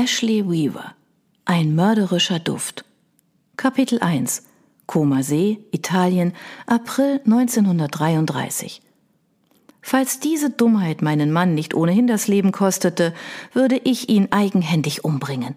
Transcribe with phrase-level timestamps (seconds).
[0.00, 0.94] Ashley Weaver
[1.44, 2.84] Ein mörderischer Duft
[3.56, 4.44] Kapitel 1
[4.86, 6.34] Koma See, Italien,
[6.68, 8.80] April 1933
[9.82, 13.12] Falls diese Dummheit meinen Mann nicht ohnehin das Leben kostete,
[13.52, 15.56] würde ich ihn eigenhändig umbringen.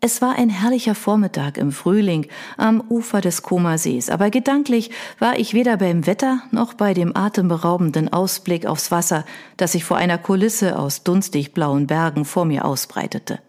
[0.00, 5.52] Es war ein herrlicher Vormittag im Frühling am Ufer des Koma-Sees, aber gedanklich war ich
[5.52, 9.24] weder beim Wetter noch bei dem atemberaubenden Ausblick aufs Wasser,
[9.56, 13.40] das sich vor einer Kulisse aus dunstig blauen Bergen vor mir ausbreitete.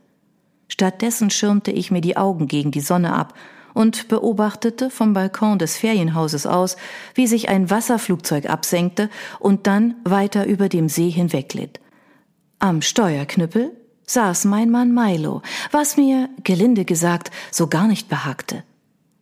[0.68, 3.34] Stattdessen schirmte ich mir die Augen gegen die Sonne ab
[3.74, 6.78] und beobachtete vom Balkon des Ferienhauses aus,
[7.14, 9.10] wie sich ein Wasserflugzeug absenkte
[9.40, 11.80] und dann weiter über dem See hinwegglitt.
[12.58, 13.72] Am Steuerknüppel
[14.08, 18.64] saß mein Mann Milo, was mir, gelinde gesagt, so gar nicht behagte.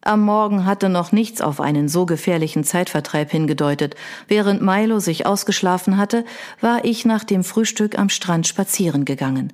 [0.01, 3.95] Am Morgen hatte noch nichts auf einen so gefährlichen Zeitvertreib hingedeutet.
[4.27, 6.25] Während Milo sich ausgeschlafen hatte,
[6.59, 9.53] war ich nach dem Frühstück am Strand spazieren gegangen.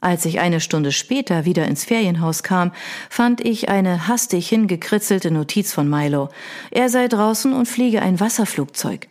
[0.00, 2.72] Als ich eine Stunde später wieder ins Ferienhaus kam,
[3.10, 6.30] fand ich eine hastig hingekritzelte Notiz von Milo.
[6.70, 9.08] Er sei draußen und fliege ein Wasserflugzeug.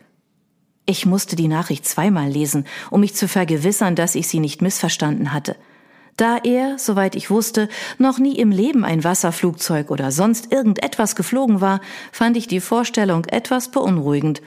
[0.87, 5.31] Ich musste die Nachricht zweimal lesen, um mich zu vergewissern, dass ich sie nicht missverstanden
[5.31, 5.55] hatte.
[6.17, 11.61] Da er, soweit ich wusste, noch nie im Leben ein Wasserflugzeug oder sonst irgendetwas geflogen
[11.61, 14.41] war, fand ich die Vorstellung etwas beunruhigend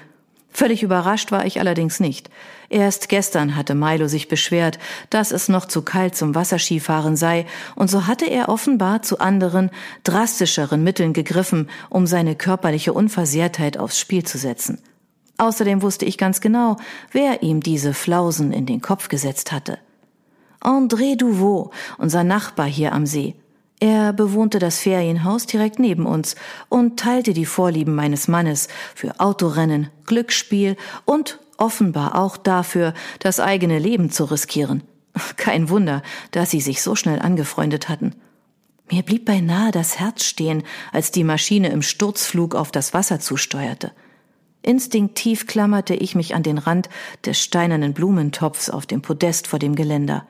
[0.55, 2.29] Völlig überrascht war ich allerdings nicht.
[2.69, 7.91] Erst gestern hatte Milo sich beschwert, dass es noch zu kalt zum Wasserskifahren sei, und
[7.91, 9.71] so hatte er offenbar zu anderen,
[10.05, 14.79] drastischeren Mitteln gegriffen, um seine körperliche Unversehrtheit aufs Spiel zu setzen.
[15.39, 16.77] Außerdem wusste ich ganz genau,
[17.11, 19.79] wer ihm diese Flausen in den Kopf gesetzt hatte.
[20.61, 23.35] André Duvaux, unser Nachbar hier am See.
[23.81, 26.37] Er bewohnte das Ferienhaus direkt neben uns
[26.69, 33.79] und teilte die Vorlieben meines Mannes für Autorennen, Glücksspiel und offenbar auch dafür, das eigene
[33.79, 34.83] Leben zu riskieren.
[35.37, 38.15] Kein Wunder, dass sie sich so schnell angefreundet hatten.
[38.91, 43.93] Mir blieb beinahe das Herz stehen, als die Maschine im Sturzflug auf das Wasser zusteuerte.
[44.63, 46.89] Instinktiv klammerte ich mich an den Rand
[47.25, 50.27] des steinernen Blumentopfs auf dem Podest vor dem Geländer.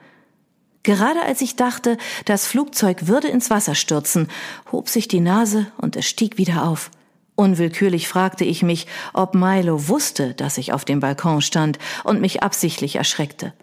[0.83, 4.27] Gerade als ich dachte, das Flugzeug würde ins Wasser stürzen,
[4.71, 6.91] hob sich die Nase und es stieg wieder auf.
[7.35, 12.43] Unwillkürlich fragte ich mich, ob Milo wusste, dass ich auf dem Balkon stand und mich
[12.43, 13.53] absichtlich erschreckte.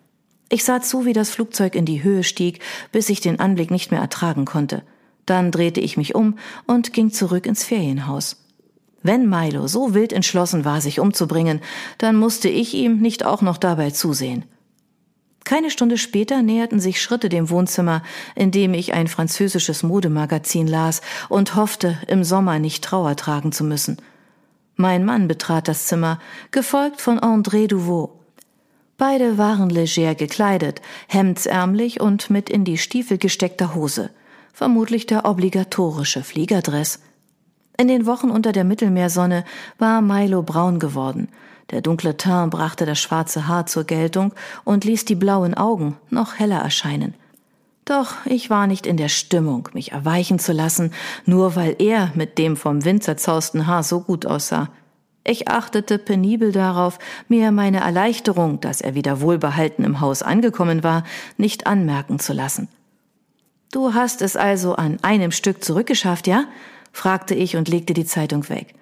[0.48, 2.60] Ich sah zu, wie das Flugzeug in die Höhe stieg,
[2.90, 4.82] bis ich den Anblick nicht mehr ertragen konnte.
[5.24, 8.36] Dann drehte ich mich um und ging zurück ins Ferienhaus.
[9.02, 11.60] Wenn Milo so wild entschlossen war, sich umzubringen,
[11.98, 14.44] dann musste ich ihm nicht auch noch dabei zusehen.
[15.44, 18.02] Keine Stunde später näherten sich Schritte dem Wohnzimmer,
[18.34, 23.64] in dem ich ein französisches Modemagazin las und hoffte, im Sommer nicht Trauer tragen zu
[23.64, 23.96] müssen.
[24.76, 28.12] Mein Mann betrat das Zimmer, gefolgt von André Duvaux.
[28.96, 34.10] Beide waren leger gekleidet, hemdsärmlich und mit in die Stiefel gesteckter Hose.
[34.52, 37.00] Vermutlich der obligatorische Fliegerdress.
[37.78, 39.44] In den Wochen unter der Mittelmeersonne
[39.78, 41.28] war Milo braun geworden.
[41.70, 44.32] Der dunkle Teint brachte das schwarze Haar zur Geltung
[44.64, 47.14] und ließ die blauen Augen noch heller erscheinen.
[47.84, 50.92] Doch ich war nicht in der Stimmung, mich erweichen zu lassen,
[51.26, 54.68] nur weil er mit dem vom Wind zerzausten Haar so gut aussah.
[55.24, 56.98] Ich achtete penibel darauf,
[57.28, 61.04] mir meine Erleichterung, dass er wieder wohlbehalten im Haus angekommen war,
[61.36, 62.68] nicht anmerken zu lassen.
[63.72, 66.44] Du hast es also an einem Stück zurückgeschafft, ja?
[66.92, 68.74] fragte ich und legte die Zeitung weg.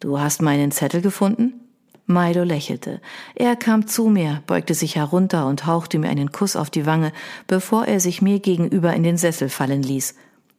[0.00, 1.65] Du hast meinen Zettel gefunden?
[2.06, 3.00] Milo lächelte.
[3.34, 7.12] Er kam zu mir, beugte sich herunter und hauchte mir einen Kuss auf die Wange,
[7.48, 10.14] bevor er sich mir gegenüber in den Sessel fallen ließ.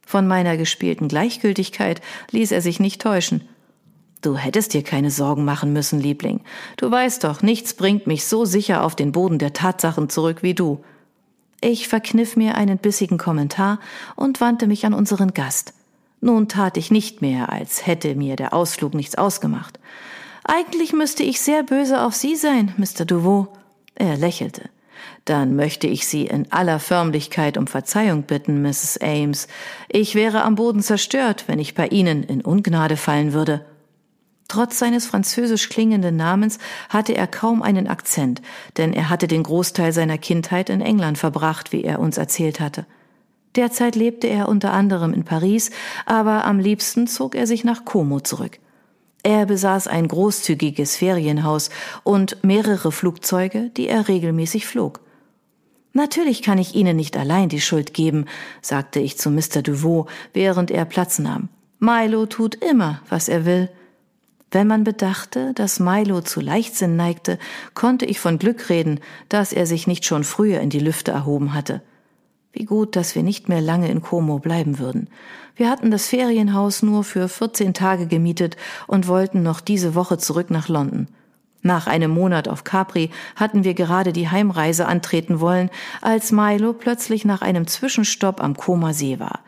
[0.06, 2.00] Von meiner gespielten Gleichgültigkeit
[2.30, 3.48] ließ er sich nicht täuschen.
[4.20, 6.40] Du hättest dir keine Sorgen machen müssen, Liebling.
[6.76, 10.54] Du weißt doch, nichts bringt mich so sicher auf den Boden der Tatsachen zurück wie
[10.54, 10.82] du.
[11.60, 13.80] Ich verkniff mir einen bissigen Kommentar
[14.16, 15.72] und wandte mich an unseren Gast.
[16.20, 19.78] Nun tat ich nicht mehr, als hätte mir der Ausflug nichts ausgemacht.
[20.50, 23.04] Eigentlich müsste ich sehr böse auf Sie sein, Mr.
[23.04, 23.48] Duvaux.
[23.94, 24.70] Er lächelte.
[25.26, 28.98] Dann möchte ich Sie in aller Förmlichkeit um Verzeihung bitten, Mrs.
[29.02, 29.46] Ames.
[29.90, 33.66] Ich wäre am Boden zerstört, wenn ich bei Ihnen in Ungnade fallen würde.
[34.48, 36.58] Trotz seines französisch klingenden Namens
[36.88, 38.40] hatte er kaum einen Akzent,
[38.78, 42.86] denn er hatte den Großteil seiner Kindheit in England verbracht, wie er uns erzählt hatte.
[43.54, 45.70] Derzeit lebte er unter anderem in Paris,
[46.06, 48.58] aber am liebsten zog er sich nach Como zurück.
[49.22, 51.70] Er besaß ein großzügiges Ferienhaus
[52.04, 55.00] und mehrere Flugzeuge, die er regelmäßig flog.
[55.92, 58.26] Natürlich kann ich Ihnen nicht allein die Schuld geben,
[58.62, 59.62] sagte ich zu Mr.
[59.62, 61.48] Duvaux, während er Platz nahm.
[61.80, 63.68] Milo tut immer, was er will.
[64.50, 67.38] Wenn man bedachte, dass Milo zu Leichtsinn neigte,
[67.74, 71.52] konnte ich von Glück reden, dass er sich nicht schon früher in die Lüfte erhoben
[71.52, 71.82] hatte.
[72.58, 75.08] Wie gut, dass wir nicht mehr lange in Como bleiben würden.
[75.54, 78.56] Wir hatten das Ferienhaus nur für 14 Tage gemietet
[78.88, 81.06] und wollten noch diese Woche zurück nach London.
[81.62, 85.70] Nach einem Monat auf Capri hatten wir gerade die Heimreise antreten wollen,
[86.02, 89.38] als Milo plötzlich nach einem Zwischenstopp am Koma See war.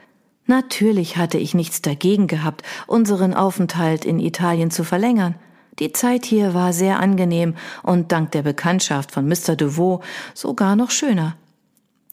[0.47, 5.35] Natürlich hatte ich nichts dagegen gehabt, unseren Aufenthalt in Italien zu verlängern.
[5.81, 9.57] Die Zeit hier war sehr angenehm und dank der Bekanntschaft von Mr.
[9.57, 10.01] Deveau
[10.33, 11.35] sogar noch schöner.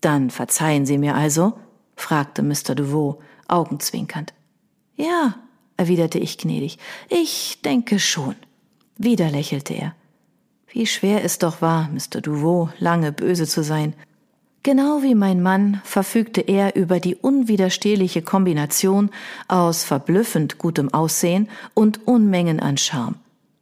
[0.02, 1.54] Dann verzeihen Sie mir also?
[1.96, 2.76] fragte Mr.
[2.76, 4.34] Deveau, augenzwinkernd.
[4.96, 5.36] Ja,
[5.78, 6.78] erwiderte ich gnädig,
[7.10, 8.36] ich denke schon.
[8.98, 9.96] Wieder lächelte er.
[10.70, 12.22] Wie schwer es doch war, Mr.
[12.22, 13.94] Duveau lange böse zu sein.
[14.64, 19.12] Genau wie mein Mann verfügte er über die unwiderstehliche Kombination
[19.48, 23.16] aus verblüffend gutem Aussehen und Unmengen an Charme.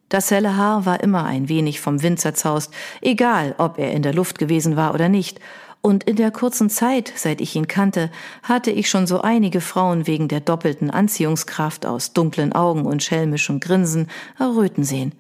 [0.10, 4.14] Das helle Haar war immer ein wenig vom Wind zerzaust, egal ob er in der
[4.14, 5.40] Luft gewesen war oder nicht,
[5.86, 8.10] und in der kurzen Zeit, seit ich ihn kannte,
[8.42, 13.60] hatte ich schon so einige Frauen wegen der doppelten Anziehungskraft aus dunklen Augen und schelmischem
[13.60, 14.08] Grinsen
[14.40, 15.12] erröten sehen.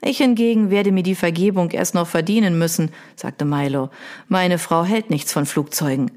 [0.00, 3.90] Ich hingegen werde mir die Vergebung erst noch verdienen müssen, sagte Milo.
[4.26, 6.10] Meine Frau hält nichts von Flugzeugen.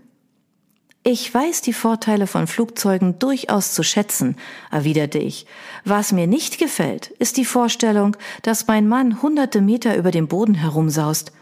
[1.03, 4.37] Ich weiß die Vorteile von Flugzeugen durchaus zu schätzen,
[4.71, 5.45] erwiderte ich.
[5.83, 10.55] Was mir nicht gefällt, ist die Vorstellung, dass mein Mann hunderte Meter über dem Boden
[10.55, 11.33] herumsaust.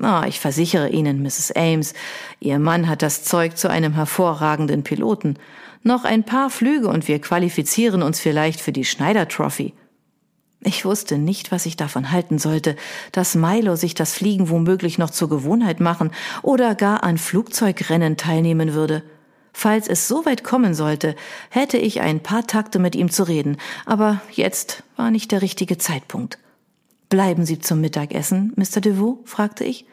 [0.00, 1.52] Ah, ich versichere Ihnen, Mrs.
[1.56, 1.92] Ames,
[2.38, 5.36] Ihr Mann hat das Zeug zu einem hervorragenden Piloten.
[5.82, 9.74] Noch ein paar Flüge und wir qualifizieren uns vielleicht für die Schneider Trophy.
[10.60, 12.76] Ich wusste nicht, was ich davon halten sollte,
[13.10, 16.10] dass Milo sich das Fliegen womöglich noch zur Gewohnheit machen
[16.42, 19.02] oder gar an Flugzeugrennen teilnehmen würde.
[19.52, 21.16] Falls es so weit kommen sollte,
[21.50, 23.56] hätte ich ein paar Takte mit ihm zu reden,
[23.86, 26.38] aber jetzt war nicht der richtige Zeitpunkt.
[27.08, 28.80] Bleiben Sie zum Mittagessen, Mr.
[28.80, 29.20] Deveau?
[29.24, 29.86] fragte ich.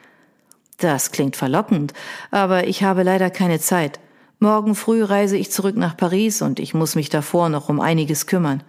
[0.78, 1.94] Das klingt verlockend,
[2.32, 4.00] aber ich habe leider keine Zeit.
[4.40, 8.28] Morgen früh reise ich zurück nach Paris und ich muss mich davor noch um einiges
[8.28, 8.64] kümmern.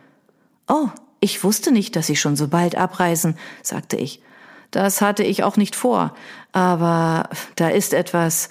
[0.69, 0.89] Oh,
[1.19, 4.23] ich wusste nicht, dass Sie schon so bald abreisen, sagte ich.
[4.71, 6.15] Das hatte ich auch nicht vor,
[6.53, 8.49] aber da ist etwas,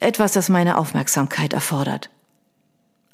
[0.00, 2.10] etwas, das meine Aufmerksamkeit erfordert.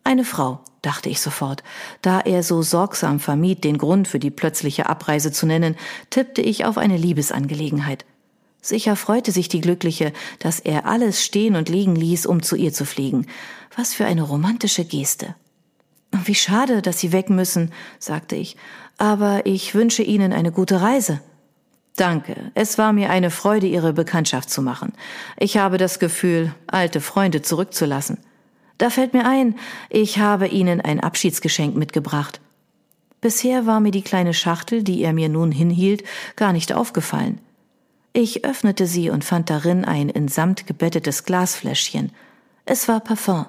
[0.05, 1.62] Eine Frau, dachte ich sofort.
[2.03, 5.77] Da er so sorgsam vermied, den Grund für die plötzliche Abreise zu nennen,
[6.11, 8.05] tippte ich auf eine Liebesangelegenheit.
[8.62, 12.73] Sicher freute sich die Glückliche, dass er alles stehen und liegen ließ, um zu ihr
[12.73, 13.27] zu fliegen.
[13.77, 15.35] Was für eine romantische Geste.
[16.25, 18.56] Wie schade, dass Sie weg müssen, sagte ich,
[18.99, 21.21] aber ich wünsche Ihnen eine gute Reise.
[21.97, 24.93] Danke, es war mir eine Freude, Ihre Bekanntschaft zu machen.
[25.38, 28.19] Ich habe das Gefühl, alte Freunde zurückzulassen.
[28.81, 29.56] Da fällt mir ein,
[29.91, 32.41] ich habe Ihnen ein Abschiedsgeschenk mitgebracht.
[33.21, 36.03] Bisher war mir die kleine Schachtel, die er mir nun hinhielt,
[36.35, 37.43] gar nicht aufgefallen.
[38.15, 42.12] Ich öffnete sie und fand darin ein in Samt gebettetes Glasfläschchen.
[42.65, 43.44] Es war Parfum.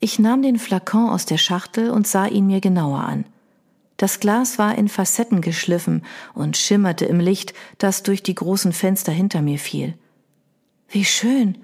[0.00, 3.26] Ich nahm den Flakon aus der Schachtel und sah ihn mir genauer an.
[3.96, 9.12] Das Glas war in Facetten geschliffen und schimmerte im Licht, das durch die großen Fenster
[9.12, 9.94] hinter mir fiel.
[10.88, 11.58] Wie schön!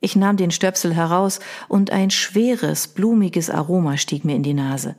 [0.00, 4.94] Ich nahm den Stöpsel heraus und ein schweres, blumiges Aroma stieg mir in die Nase.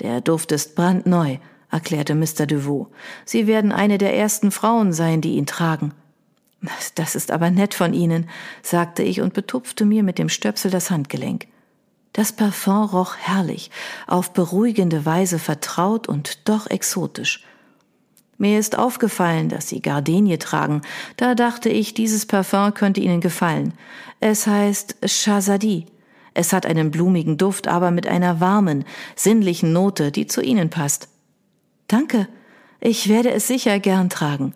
[0.00, 1.36] Der Duft ist brandneu,
[1.70, 2.46] erklärte Mr.
[2.46, 2.88] Deveau.
[3.24, 5.92] Sie werden eine der ersten Frauen sein, die ihn tragen.
[6.94, 8.28] Das ist aber nett von Ihnen,
[8.62, 11.46] sagte ich und betupfte mir mit dem Stöpsel das Handgelenk.
[12.12, 13.70] Das Parfum roch herrlich,
[14.06, 17.44] auf beruhigende Weise vertraut und doch exotisch.
[18.40, 20.80] Mir ist aufgefallen, dass Sie Gardenie tragen.
[21.18, 23.74] Da dachte ich, dieses Parfum könnte Ihnen gefallen.
[24.18, 25.84] Es heißt Shazadi.
[26.32, 31.08] Es hat einen blumigen Duft, aber mit einer warmen, sinnlichen Note, die zu Ihnen passt.
[31.86, 32.28] Danke.
[32.80, 34.54] Ich werde es sicher gern tragen.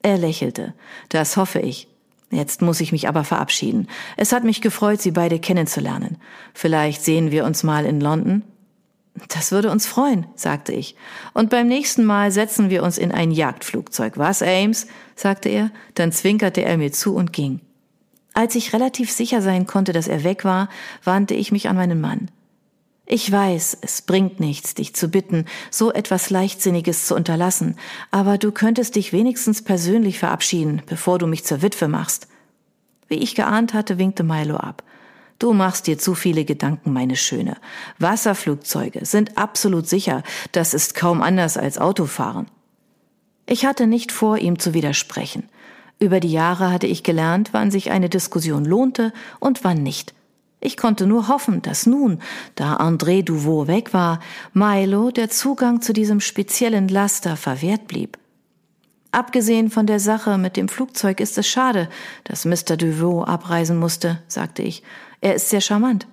[0.00, 0.72] Er lächelte.
[1.10, 1.86] Das hoffe ich.
[2.30, 3.88] Jetzt muss ich mich aber verabschieden.
[4.16, 6.16] Es hat mich gefreut, Sie beide kennenzulernen.
[6.54, 8.42] Vielleicht sehen wir uns mal in London?
[9.28, 10.96] Das würde uns freuen, sagte ich.
[11.34, 14.16] Und beim nächsten Mal setzen wir uns in ein Jagdflugzeug.
[14.16, 14.86] Was, Ames?
[15.16, 17.60] sagte er, dann zwinkerte er mir zu und ging.
[18.34, 20.68] Als ich relativ sicher sein konnte, dass er weg war,
[21.02, 22.30] wandte ich mich an meinen Mann.
[23.10, 27.76] Ich weiß, es bringt nichts, dich zu bitten, so etwas Leichtsinniges zu unterlassen,
[28.10, 32.28] aber du könntest dich wenigstens persönlich verabschieden, bevor du mich zur Witwe machst.
[33.08, 34.82] Wie ich geahnt hatte, winkte Milo ab.
[35.38, 37.56] Du machst dir zu viele Gedanken, meine Schöne.
[37.98, 42.46] Wasserflugzeuge sind absolut sicher, das ist kaum anders als Autofahren.
[43.46, 45.48] Ich hatte nicht vor, ihm zu widersprechen.
[46.00, 50.12] Über die Jahre hatte ich gelernt, wann sich eine Diskussion lohnte und wann nicht.
[50.60, 52.20] Ich konnte nur hoffen, dass nun,
[52.56, 54.20] da André Duvaux weg war,
[54.52, 58.18] Milo der Zugang zu diesem speziellen Laster verwehrt blieb.
[59.12, 61.88] Abgesehen von der Sache mit dem Flugzeug ist es schade,
[62.24, 62.76] dass Mr.
[62.76, 64.82] Duvaux abreisen musste, sagte ich.
[65.20, 66.06] Er ist sehr charmant.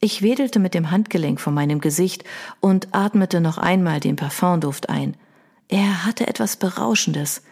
[0.00, 2.24] Ich wedelte mit dem Handgelenk vor meinem Gesicht
[2.60, 5.16] und atmete noch einmal den Parfumduft ein.
[5.68, 7.42] Er hatte etwas Berauschendes.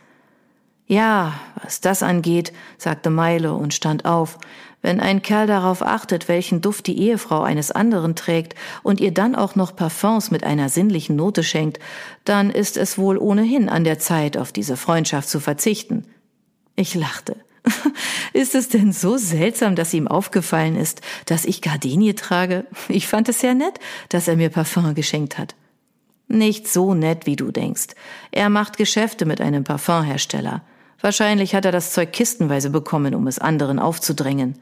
[0.86, 4.38] Ja, was das angeht, sagte Milo und stand auf.
[4.82, 9.36] Wenn ein Kerl darauf achtet, welchen Duft die Ehefrau eines anderen trägt und ihr dann
[9.36, 11.78] auch noch Parfums mit einer sinnlichen Note schenkt,
[12.24, 16.06] dann ist es wohl ohnehin an der Zeit, auf diese Freundschaft zu verzichten.
[16.74, 17.36] Ich lachte.
[18.32, 22.66] Ist es denn so seltsam, dass ihm aufgefallen ist, dass ich Gardenie trage?
[22.88, 25.54] Ich fand es sehr nett, dass er mir Parfum geschenkt hat.
[26.28, 27.88] Nicht so nett, wie du denkst.
[28.30, 30.62] Er macht Geschäfte mit einem Parfumhersteller.
[31.00, 34.58] Wahrscheinlich hat er das Zeug kistenweise bekommen, um es anderen aufzudrängen.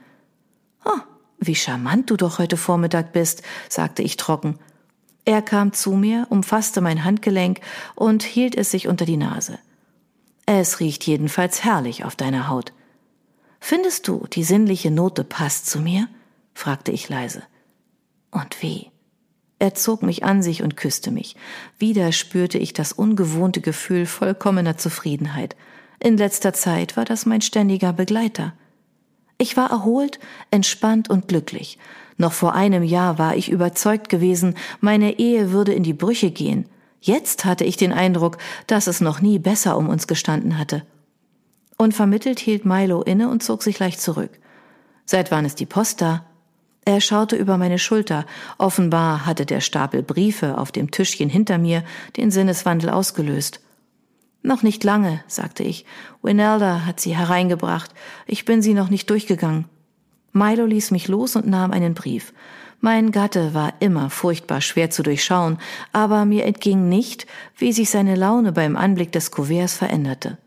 [0.84, 1.00] Oh,
[1.38, 4.58] wie charmant du doch heute Vormittag bist, sagte ich trocken.
[5.24, 7.60] Er kam zu mir, umfasste mein Handgelenk
[7.94, 9.58] und hielt es sich unter die Nase.
[10.46, 12.72] Es riecht jedenfalls herrlich auf deiner Haut.
[13.60, 16.08] Findest du, die sinnliche Note passt zu mir?
[16.54, 17.42] fragte ich leise.
[18.30, 18.90] Und wie?
[19.58, 21.34] Er zog mich an sich und küsste mich.
[21.78, 25.56] Wieder spürte ich das ungewohnte Gefühl vollkommener Zufriedenheit.
[26.00, 28.52] In letzter Zeit war das mein ständiger Begleiter.
[29.36, 31.78] Ich war erholt, entspannt und glücklich.
[32.16, 36.68] Noch vor einem Jahr war ich überzeugt gewesen, meine Ehe würde in die Brüche gehen.
[37.00, 40.84] Jetzt hatte ich den Eindruck, dass es noch nie besser um uns gestanden hatte.
[41.80, 44.32] Unvermittelt hielt Milo inne und zog sich leicht zurück.
[45.06, 46.25] Seit wann ist die Post da?
[46.85, 48.26] Er schaute über meine Schulter.
[48.58, 51.85] Offenbar hatte der Stapel Briefe auf dem Tischchen hinter mir
[52.16, 53.61] den Sinneswandel ausgelöst.
[54.42, 55.85] Noch nicht lange, sagte ich.
[56.20, 57.92] Winelda hat sie hereingebracht.
[58.26, 59.66] Ich bin sie noch nicht durchgegangen.
[60.32, 62.32] Milo ließ mich los und nahm einen Brief.
[62.80, 65.58] Mein Gatte war immer furchtbar schwer zu durchschauen,
[65.92, 70.38] aber mir entging nicht, wie sich seine Laune beim Anblick des Kuverts veränderte.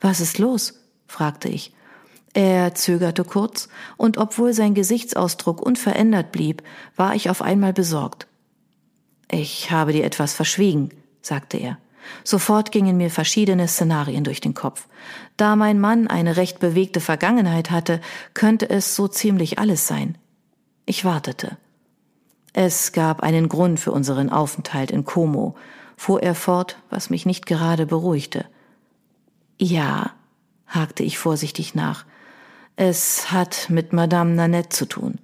[0.00, 0.74] Was ist los?
[1.06, 1.72] fragte ich.
[2.34, 6.62] Er zögerte kurz, und obwohl sein Gesichtsausdruck unverändert blieb,
[6.94, 8.26] war ich auf einmal besorgt.
[9.30, 10.90] Ich habe dir etwas verschwiegen,
[11.22, 11.78] sagte er.
[12.24, 14.86] Sofort gingen mir verschiedene Szenarien durch den Kopf.
[15.36, 18.00] Da mein Mann eine recht bewegte Vergangenheit hatte,
[18.34, 20.16] könnte es so ziemlich alles sein.
[20.86, 21.58] Ich wartete.
[22.52, 25.54] Es gab einen Grund für unseren Aufenthalt in Como,
[25.96, 28.46] fuhr er fort, was mich nicht gerade beruhigte.
[29.60, 30.12] Ja,
[30.66, 32.04] hakte ich vorsichtig nach,
[32.76, 35.18] es hat mit Madame Nanette zu tun.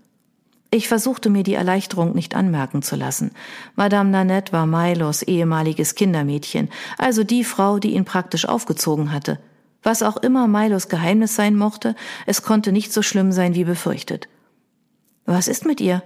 [0.72, 3.30] Ich versuchte mir die Erleichterung nicht anmerken zu lassen.
[3.76, 9.38] Madame Nanette war Milos ehemaliges Kindermädchen, also die Frau, die ihn praktisch aufgezogen hatte.
[9.84, 11.94] Was auch immer Milos Geheimnis sein mochte,
[12.26, 14.28] es konnte nicht so schlimm sein wie befürchtet.
[15.26, 16.02] Was ist mit ihr?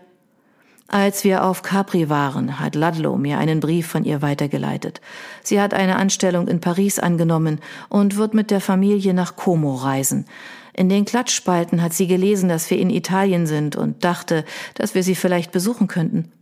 [0.90, 5.02] Als wir auf Capri waren, hat Ludlow mir einen Brief von ihr weitergeleitet.
[5.42, 10.25] Sie hat eine Anstellung in Paris angenommen und wird mit der Familie nach Como reisen.
[10.73, 15.02] In den Klatschspalten hat sie gelesen, dass wir in Italien sind und dachte, dass wir
[15.02, 16.33] sie vielleicht besuchen könnten.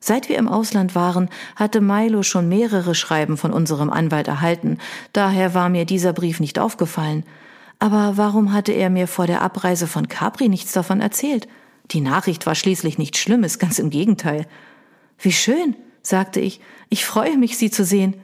[0.00, 4.78] Seit wir im Ausland waren, hatte Milo schon mehrere Schreiben von unserem Anwalt erhalten,
[5.12, 7.22] daher war mir dieser Brief nicht aufgefallen.
[7.78, 11.46] Aber warum hatte er mir vor der Abreise von Capri nichts davon erzählt?
[11.90, 14.46] Die Nachricht war schließlich nichts Schlimmes, ganz im Gegenteil.
[15.18, 18.16] Wie schön, sagte ich, ich freue mich, Sie zu sehen.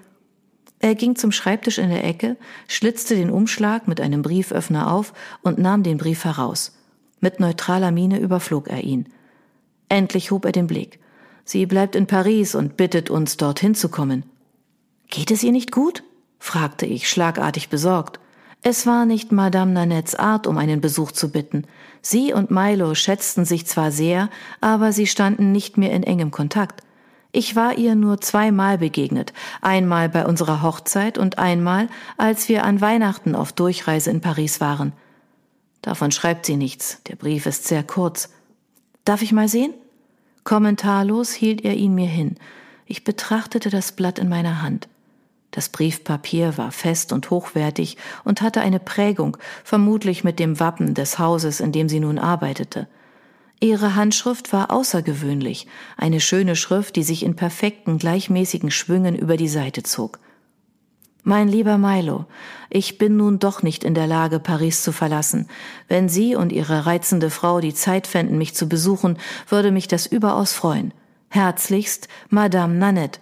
[0.80, 5.58] Er ging zum Schreibtisch in der Ecke, schlitzte den Umschlag mit einem Brieföffner auf und
[5.58, 6.76] nahm den Brief heraus.
[7.20, 9.08] Mit neutraler Miene überflog er ihn.
[9.88, 10.98] Endlich hob er den Blick.
[11.44, 14.24] Sie bleibt in Paris und bittet uns, dorthin zu kommen.
[15.08, 16.02] Geht es ihr nicht gut?
[16.38, 18.18] fragte ich, schlagartig besorgt.
[18.64, 21.64] Es war nicht Madame Nanettes Art, um einen Besuch zu bitten.
[22.00, 26.80] Sie und Milo schätzten sich zwar sehr, aber sie standen nicht mehr in engem Kontakt.
[27.32, 31.88] Ich war ihr nur zweimal begegnet, einmal bei unserer Hochzeit und einmal,
[32.18, 34.92] als wir an Weihnachten auf Durchreise in Paris waren.
[35.80, 38.28] Davon schreibt sie nichts, der Brief ist sehr kurz.
[39.04, 39.74] Darf ich mal sehen?
[40.44, 42.36] Kommentarlos hielt er ihn mir hin.
[42.86, 44.86] Ich betrachtete das Blatt in meiner Hand.
[45.52, 51.18] Das Briefpapier war fest und hochwertig und hatte eine Prägung, vermutlich mit dem Wappen des
[51.18, 52.88] Hauses, in dem sie nun arbeitete.
[53.60, 59.46] Ihre Handschrift war außergewöhnlich, eine schöne Schrift, die sich in perfekten, gleichmäßigen Schwüngen über die
[59.46, 60.18] Seite zog.
[61.22, 62.24] Mein lieber Milo,
[62.70, 65.48] ich bin nun doch nicht in der Lage, Paris zu verlassen.
[65.86, 69.18] Wenn Sie und Ihre reizende Frau die Zeit fänden, mich zu besuchen,
[69.48, 70.92] würde mich das überaus freuen.
[71.28, 73.20] Herzlichst, Madame Nanette.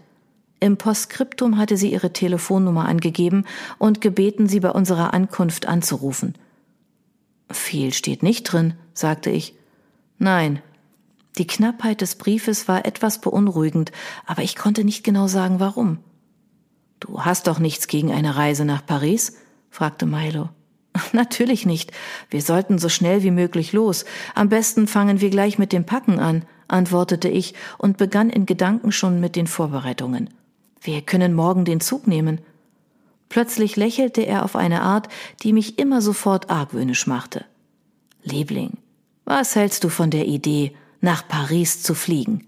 [0.60, 3.46] Im Postskriptum hatte sie ihre Telefonnummer angegeben
[3.78, 6.34] und gebeten, sie bei unserer Ankunft anzurufen.
[7.50, 9.54] Viel steht nicht drin, sagte ich.
[10.18, 10.62] Nein.
[11.38, 13.92] Die Knappheit des Briefes war etwas beunruhigend,
[14.26, 15.98] aber ich konnte nicht genau sagen, warum.
[16.98, 19.38] Du hast doch nichts gegen eine Reise nach Paris?
[19.70, 20.50] fragte Milo.
[21.12, 21.92] Natürlich nicht.
[22.28, 24.04] Wir sollten so schnell wie möglich los.
[24.34, 28.92] Am besten fangen wir gleich mit dem Packen an, antwortete ich und begann in Gedanken
[28.92, 30.28] schon mit den Vorbereitungen.
[30.80, 32.40] Wir können morgen den Zug nehmen.
[33.28, 35.08] Plötzlich lächelte er auf eine Art,
[35.42, 37.44] die mich immer sofort argwöhnisch machte.
[38.22, 38.72] Liebling,
[39.24, 42.46] was hältst du von der Idee, nach Paris zu fliegen?